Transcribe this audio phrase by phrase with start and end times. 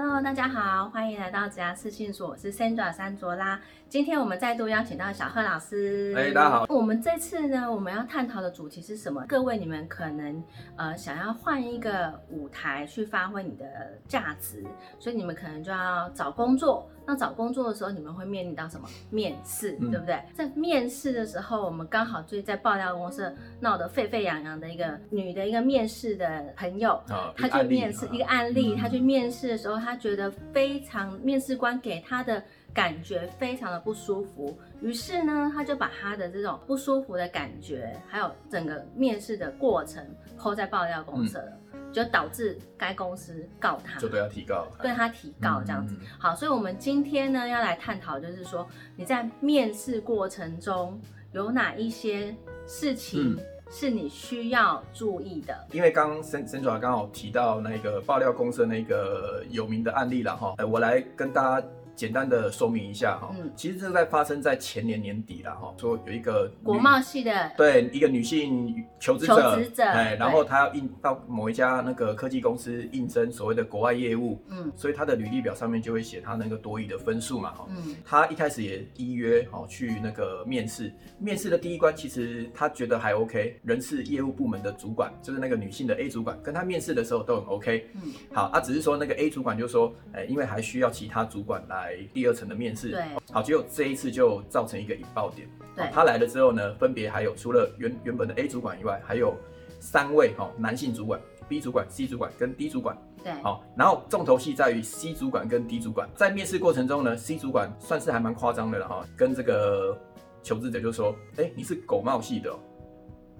[0.00, 3.60] Hello，大家好，欢迎来到职涯私信所，我是 Sandra 三卓拉。
[3.88, 6.14] 今天我们再度邀请到小贺老师。
[6.16, 9.24] 哎大家好我们这次呢，我们要探讨的主题是什么？
[9.26, 10.40] 各位，你们可能
[10.76, 14.64] 呃想要换一个舞台去发挥你的价值，
[15.00, 16.88] 所以你们可能就要找工作。
[17.08, 18.86] 那找工作的时候，你们会面临到什么？
[19.08, 19.90] 面试，嗯。
[19.90, 20.22] 对不对？
[20.34, 28.76] 在面试的时候，我们刚好就在爆料公司闹得沸沸扬扬的一个女的一个面试的朋友，啊他去面试一个案例，嗯。
[28.76, 32.42] 他去面试的时候，她觉得非常面试官给她的
[32.74, 40.04] 感觉非常的不舒服，于是呢，他就把他的这种不舒服的感觉，还有整个面试的过程
[40.36, 41.58] 抛在爆料公司了，
[41.92, 45.94] 就导致该公司告他，就对他提告，对他提告这样子。
[46.00, 51.00] 嗯好，所以我们今天呢要来探讨，就是说你在面试过程中
[51.32, 52.34] 有哪一些
[52.66, 53.38] 事情嗯
[53.70, 55.54] 是你需要注意的。
[55.72, 61.66] 因为刚刚沈沈主刚好提到那个爆料公司那个有名的案例了哈，呃，我来跟大家
[61.98, 63.34] 简单的说明一下哈。
[63.36, 77.66] 嗯其实这在发生在前年年底了哈，说有一个国贸系的对一个女性求职者，求职者哎，然后她要应到某一家那个科技公司应征所谓的国外业务，嗯所以她的履历表上面就会写她那个多语的分数嘛哈。
[77.70, 87.90] 嗯她一开始也依约哦去那个面试，面试的第一关其实她觉得还 OK，人事业务部门的主管就是那个女性的 A 主管，跟她面试的时候都很 OK。
[87.94, 92.90] 嗯，好啊，只是说那个 A 主管就说，哎、因为还需要其他主管来第二层的面试。
[92.90, 95.48] 对好，结果这一次就造成一个引爆点。
[95.74, 99.34] 对哦他来了之后呢，分别还有除了原原本的 A 主管以外，还有
[99.80, 102.96] 三位哈、哦、男性主管，B 主管、C 主管跟 D 主管。
[103.22, 109.96] 对，好，然后重头戏在于 C 主管跟 D 主管，在面试过程中呢，C 主管算是还蛮夸张的了哈，跟这个
[110.42, 112.58] 求职者就说，哎，你是狗帽系的、哦，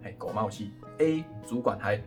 [0.03, 2.01] 哎，狗帽系，A 主管还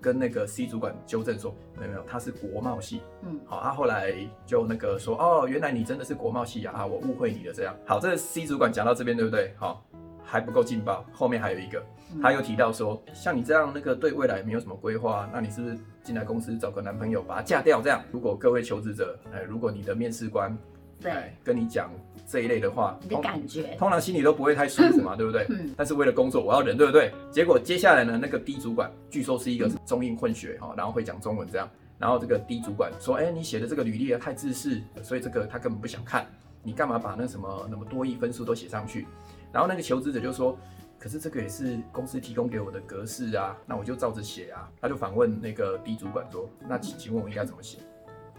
[0.00, 4.14] 跟那个 C 主管纠正说，没有没有，他是国贸系，嗯好，啊，后来
[4.46, 7.74] 就那个说，哦，原来你真的是国贸系啊，啊，我误会你了这样。
[7.86, 9.52] 好，这个 C 主管讲到这边对不对？
[9.58, 9.84] 好，
[10.24, 11.78] 还不够劲爆，后面还有一个，
[12.14, 17.82] 嗯他又提到说，像你这样那个对未来没有什么规划，那你是不是进来公司找个男朋友把他嫁掉？
[17.82, 20.56] 这样，如果各位求职者，哎，如果你的面试官，
[21.00, 21.90] 对哎，跟你讲
[22.26, 25.46] 这一类的话，你的感觉，通常心里都不会太舒服嘛， 对不对？
[25.50, 27.12] 嗯但是为了工作，我要忍，对不对？
[27.30, 31.68] 结果接下来呢，那个 D 主管据说是一个中英混血哈，然后会讲中文这样。
[31.98, 36.26] 然后这个 D 主管说：“哎，你写的这个履历啊太自私，所以这个他根本不想看。
[36.62, 39.06] 你干嘛把那什么那么多亿分数都写上去？”
[39.52, 40.58] 然后那个求职者就说
[40.98, 47.76] ：“可是这个也是公司提供给我的格式啊，那我就照着写啊。”他就反问那个 D 主管说：“那请请问我应该怎么写？”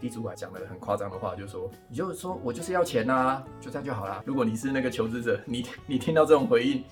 [0.01, 6.83] 地主管讲了很夸张的话，就说：“你就说我就是要钱呐，就这样就好啦。”如果你是那个求职者，你你听到这种回应，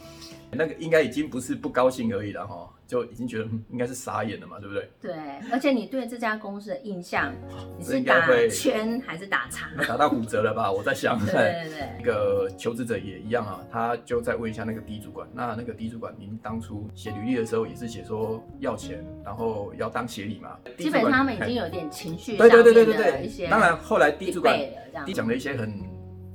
[0.52, 4.90] 那个应该已经不是不高兴而已了哈，就已经觉得嗯应该是傻眼了嘛，对不对？
[5.00, 5.14] 对，
[5.52, 7.32] 而且你对这家公司的印象，
[7.78, 9.70] 你这是打应该会圈还是打叉？
[9.88, 10.72] 打到骨折了吧？
[10.74, 11.20] 我在想。
[11.24, 20.58] 对对对一个求职者也一样啊，他就再问一下那个 D 主管，那那个 D 主管，您当初写履历的时候也是写说要钱，然后要当协理嘛？
[20.76, 24.60] 基本上他们已经有有点情绪上对对对对对对面的一些，当然后来 D 主管
[25.14, 25.84] 讲了一些很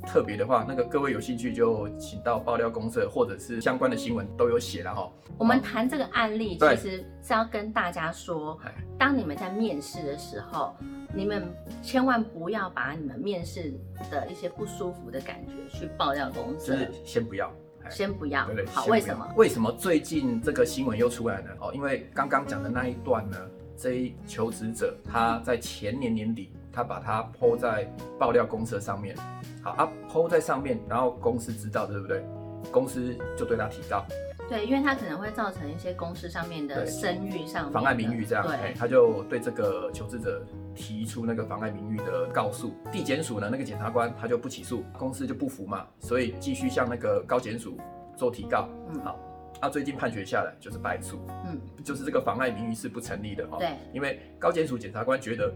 [0.05, 5.11] 特别的话，那个各位有兴趣就请到爆料公社或者是相关的新闻都有写了哈。
[5.39, 10.75] 我们谈这个案例，其对实是要跟大家说哎，当你们在面试的时候，
[11.13, 13.75] 你们千万不要把你们面试
[14.11, 17.49] 的一些不舒服的感觉去爆料公司就是，先不要。
[17.83, 18.67] 哎先不要对对？。
[18.67, 19.31] 好，为什么？
[19.37, 21.51] 为什么最近这个新闻又出来呢？
[21.61, 23.37] 哦，因为刚刚讲的那一段呢，
[23.77, 29.17] 这一求职者他在前年年底，他把它 PO 在爆料公社上面，
[29.63, 32.25] 好啊，PO 在上面，然后公司知道，对不对？
[32.73, 34.05] 公司就对他提告，
[34.49, 40.43] 对，因为他可能会造成一些公司上面的声誉上妨碍名誉这样，哎对，他就对这个求职者
[40.75, 42.75] 提出那个妨碍名誉的告诉。
[42.91, 47.77] 地检署呢，那个检察官他就不起诉，公司就不服嘛，所以继续向那个高检署
[48.17, 48.67] 做提告。
[48.89, 49.19] 嗯好，
[49.61, 53.59] 啊，最近判决下来就是败诉，嗯，就是这个妨碍名誉是不成立的哈。
[53.59, 55.53] 对，因为高检署检察官觉得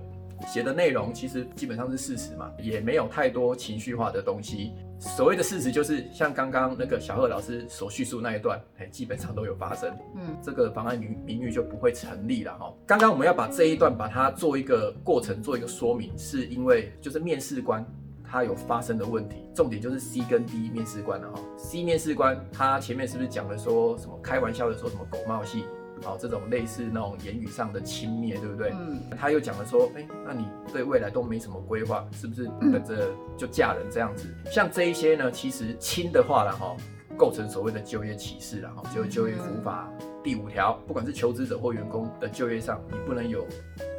[0.46, 4.72] 写的内容其实基本上是事实嘛，也没有太多情绪化的东西。
[5.00, 9.96] 所谓的事实就是像刚刚那个小贺老师所叙述那一段，哎，基本上都有发生。
[10.16, 12.74] 嗯，这个妨碍名名誉就不会成立了哈。
[12.84, 17.86] 刚刚我们要把这一段把它做一个过程，做一个说明，是因为就是面试官
[18.24, 21.40] 他有发生的问题，重点就是 C 跟 D 面试官了哈。
[21.56, 25.64] C 面试官他前面是不是讲了说什么开玩笑的说什么狗冒系，
[26.02, 28.72] 好这种类似那种言语上的轻蔑，对不对？
[28.78, 34.28] 嗯，他又讲了说，哎、那你对未来都没什么规划，是不是等着就嫁人这样子？
[34.50, 36.76] 像这一些呢，其实轻的话了哈，
[37.16, 39.88] 构成所谓的就业歧视了哈，就就业服务法
[40.22, 43.46] 第五条，不管是求职者或员工的就业上，你不能有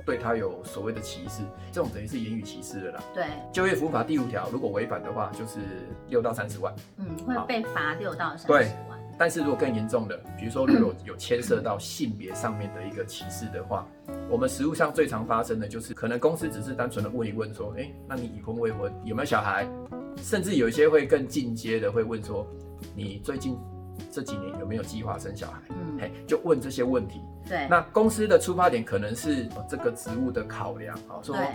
[0.05, 1.41] 对他有所谓的歧视，
[1.71, 3.03] 这种等于是言语歧视了啦。
[3.13, 5.59] 对，就业服务法第五条，如果违反的话，就是
[6.07, 6.73] 六到三十万。
[6.97, 8.88] 嗯，会被罚六到三十万。
[9.19, 13.85] 但是如果更严重的，比如说如果有有牵涉到性别上面的一个歧视的话，
[14.29, 19.67] 我们实务上最常发生的就是，可能公司只是单纯的问一问说，哎，那你已婚未婚，有没有小孩？
[20.23, 22.47] 甚至有一些会更进阶的会问说，
[22.95, 23.57] 你最近
[24.09, 25.59] 这几年有没有计划生小孩？
[25.69, 27.19] 嗯，嘿，就问这些问题。
[27.45, 31.45] 对，那公司的出发点可能是呃这个职务的考量，好说对，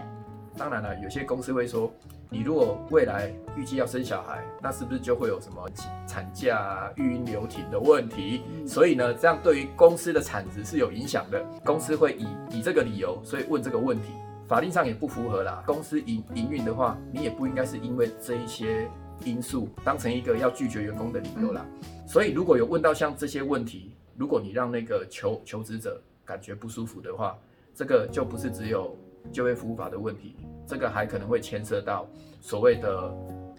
[0.57, 1.93] 当然了，有些公司会说，
[2.31, 5.69] 你如果未来预计要生小孩，那是不是就会有什么
[6.07, 8.43] 产假啊、育婴留停的问题？
[8.53, 11.45] 嗯所以呢，这样对于公司的产值是有影响的。
[11.65, 14.13] 公司会以以这个理由，所以问这个问题，
[14.47, 15.63] 法令上也不符合啦。
[15.67, 18.89] 公司营营运的话，你也不应该是因为这一些
[19.25, 21.67] 因素当成一个要拒绝员工的理由啦。
[22.07, 27.37] 所以如果有问到像这些问题，如果你让那个求求职者感觉不舒服的话，
[27.75, 28.97] 这个就不是只有
[29.33, 30.37] 就业服务法的问题，
[30.67, 32.07] 这个还可能会牵涉到
[32.41, 33.15] 所谓的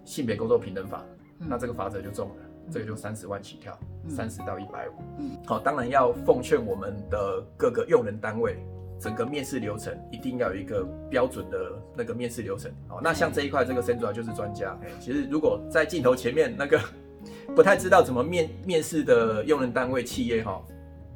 [0.06, 1.04] 性别工作平等法，
[1.40, 2.36] 嗯那这个法则就重了，
[2.72, 5.38] 这个就三十万起跳，嗯三十到一百五嗯。
[5.46, 8.58] 好，当然要奉劝我们的各个用人单位。
[8.98, 11.58] 整个面试流程一定要有一个标准的
[11.98, 12.72] 那个面试流程。
[12.88, 14.76] 好，那像这一块，这个 Sandra 就是专家。
[14.82, 16.80] 哎，其实如果在镜头前面那个
[17.54, 20.64] 不太知道怎么面面试的用人单位企业哈，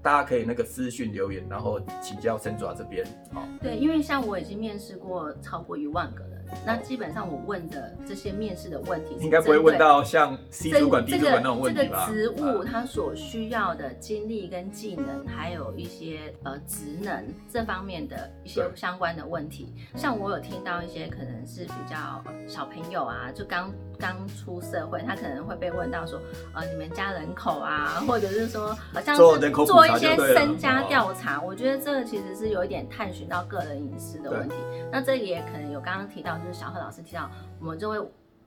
[0.01, 3.05] 大家可以那个私讯留言，然后请教 Sandra 这边。
[3.33, 12.07] 好，对，因为像我已经面试过超过一万个人，那基本上我问的这些面试的问题是应该不会问到像 C 主管、D 这主管那种问题吧？
[12.07, 19.73] 这个职务啊它所需要的经历跟技能，还有一些呃职能这方面的一些相关的问题。
[19.95, 26.19] 像我有听到一些可能是比较小朋友啊，就刚刚出社会，他可能会被问到说，
[26.53, 29.21] 呃，你们家人口啊，或者是说好像是
[29.65, 31.41] 做一些身家哦调查。
[31.41, 34.55] 我觉得这个其实是有一点探寻到个人隐私的问题。
[34.91, 37.29] 那这也可能有刚刚提到，就是小贺老师提到，
[37.59, 37.97] 我们就会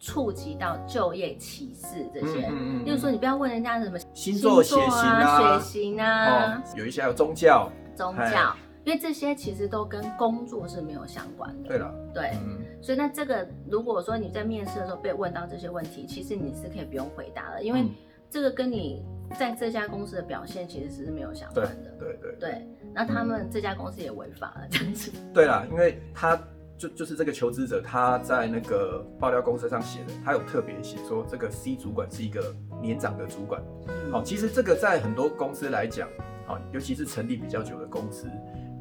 [0.01, 2.49] 触及到就业歧视这些。
[2.51, 7.71] 嗯例如说，你不要问人家什么星座、血型啊，血型啊、哦，有一些还有宗教。
[7.95, 11.69] 宗哎教，因为这些其实都跟工作是没有相关的。
[11.69, 17.91] 对了，对，嗯，所以那这个如果说你在面试的时候被问到这些问题，其实你是可以不用回答了，因为嗯
[18.29, 19.05] 这个跟你
[19.39, 21.91] 在这家公司的表现其实是没有相关的。
[21.99, 25.13] 对对对，那他们这家公司也违法了，这样子。
[25.35, 26.37] 对啦，因为他
[26.79, 33.63] 就就是这个求职者他在那个爆料公司上写的，他有特别写说这个 C 主管是一个年长的主管。
[33.87, 36.09] 嗯好，其实这个在很多公司来讲，
[36.47, 38.27] 好，尤其是成立比较久的公司，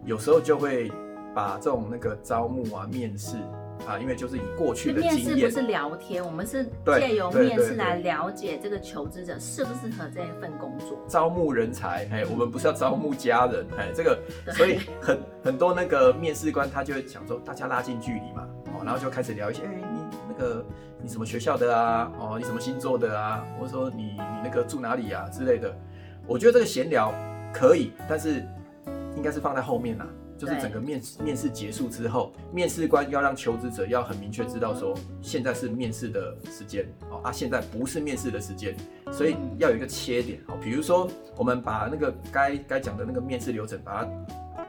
[0.05, 0.91] 有时候就会
[1.33, 3.37] 把这种那个招募啊、面试
[3.87, 10.99] 啊，因为就是以过去就的经验，面试不是聊天，我们是对借由对对面试来对了解这个求职者适不适合这一份工作。
[11.07, 20.65] 招募人才，哎，我们不是要招募家人，哎，这个，对所以很很多那个面试官他就会想说，大家拉近距离嘛，哦，然后就开始聊一些，哎，你那个
[21.01, 25.73] 你什么学校的啊，哦，你什么星座的啊，或者说你你那个住哪里啊之类的。
[26.27, 27.11] 我觉得这个闲聊
[27.51, 28.45] 可以，但是
[29.15, 30.07] 应该是放在后面啦。
[30.37, 38.75] 就是整个面试面试结束之后，面试官要让求职者要很明确知道说，现在是面试的时间哦啊，现在不是面试的时间，
[39.11, 40.57] 所以要有一个切点哦。
[40.59, 44.09] 比如说，我们把那个该该讲的那个面试流程把它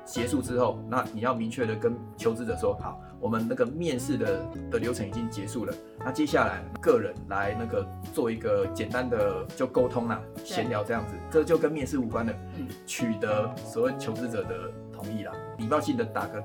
[0.05, 16.43] 结束之后，那你要明确的跟求职者说，好，我们那个面试的的流程已经结束了，那接下来个人来那个做一个简单的就沟通啦，闲聊这样子，这就跟面试无关了嗯，取得所谓求职者的同意啦，礼貌性的打个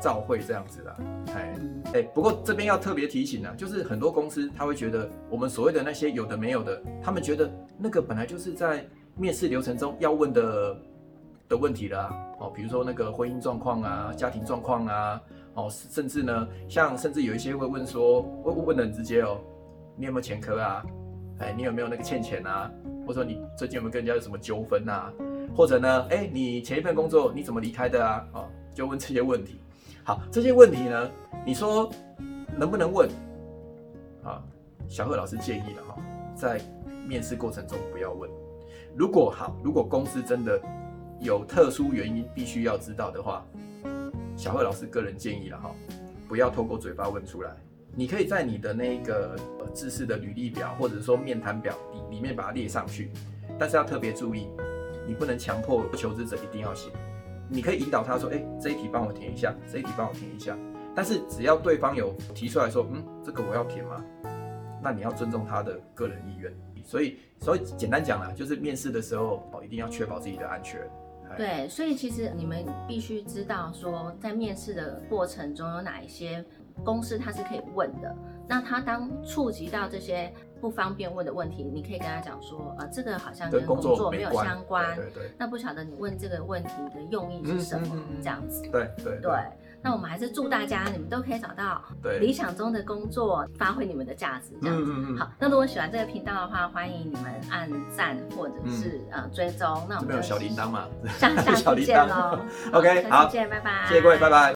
[0.00, 0.96] 照会这样子啦，
[1.34, 1.54] 哎。
[1.58, 8.84] 嗯哎、不过这边要特别提醒啊，就是很多公司他会觉得我们所谓的那些有的没有的，他们觉得那个本来就是在
[9.16, 10.76] 面试流程中要问的
[11.48, 15.20] 的问题啦、哦，比如说那个婚姻状况啊、家庭状况啊，
[15.54, 19.38] 哦，甚至呢，像甚至有一些会问说，问问的很直接哦，
[19.96, 20.84] 你有没有前科啊？
[21.38, 22.70] 哎，你有没有那个欠钱啊？
[23.06, 25.12] 或者说你最近有没有跟人家有什么纠纷啊？
[25.54, 28.26] 或者呢，哎，你前一份工作你怎么离开的啊？
[28.32, 29.60] 哦，就问这些问题。
[30.02, 31.10] 好，这些问题呢，
[31.44, 31.90] 你说
[32.56, 33.08] 能不能问？
[34.24, 34.42] 啊，
[34.88, 35.96] 小贺老师建议了哈，
[36.34, 36.60] 在
[37.06, 38.28] 面试过程中不要问。
[38.96, 40.60] 如果好，如果公司真的
[41.20, 43.44] 有特殊原因必须要知道的话，
[44.36, 45.74] 小贺老师个人建议了哈，
[46.28, 47.50] 不要透过嘴巴问出来。
[47.94, 53.10] 你可以在你的那个呃知识的履历表或者说面谈表里里面把它列上去，
[53.58, 54.48] 但是要特别注意，
[55.06, 56.90] 你不能强迫求职者一定要写。
[57.48, 60.54] 你可以引导他说：“哎、这一题帮我填一下，这一题帮我填一下。”
[60.94, 64.04] 但是只要对方有提出来说：“嗯，这个我要填吗？”
[64.82, 66.52] 那你要尊重他的个人意愿。
[66.84, 70.80] 所以，所以简单讲啦，就是面试的时候哦，一定要确保自己的安全。
[71.36, 76.44] 哎，对，所以其实你们必须知道说，在面试的过程中有哪一些
[76.84, 78.14] 公司他是可以问的。
[78.48, 84.94] 那他当触及到这些不方便问的问题，你可以跟他讲说，呃，这个好像跟工作没有相关。
[84.94, 85.30] 对对。
[85.36, 88.02] 那不晓得你问这个问题的用意是什么？
[88.22, 88.62] 这样子。
[88.70, 89.32] 对对对。
[89.86, 91.80] 那我们还是祝大家，你们都可以找到
[92.18, 94.52] 理想中的工作，发挥你们的价值。
[94.60, 94.92] 这样子。
[95.16, 99.86] 好，那如果喜欢这个频道的话，欢迎你们按赞或者是呃追踪。
[99.88, 100.88] 那我们有小铃铛嘛？
[101.20, 102.36] 下下次见喽。
[102.74, 103.86] OK，好，见，拜拜。
[103.86, 104.54] 谢谢各位，拜拜。